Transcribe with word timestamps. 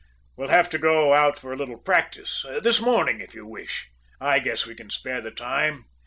"We'll 0.35 0.47
have 0.49 0.67
to 0.71 0.79
go 0.79 1.13
out 1.13 1.37
for 1.37 1.53
a 1.53 1.55
little 1.55 1.77
practice 1.77 2.43
this 2.63 2.81
morning 2.81 3.21
if 3.21 3.35
you 3.35 3.45
wish. 3.45 3.91
I 4.19 4.39
guess 4.39 4.65
we 4.65 4.73
can 4.73 4.89
spare 4.89 5.21
the 5.21 5.29
time. 5.29 5.85